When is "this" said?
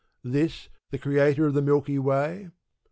0.23-0.67